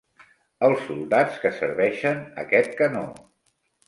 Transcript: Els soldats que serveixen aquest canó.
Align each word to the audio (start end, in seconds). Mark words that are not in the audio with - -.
Els 0.67 0.79
soldats 0.85 1.37
que 1.43 1.51
serveixen 1.57 2.23
aquest 2.45 2.73
canó. 2.81 3.05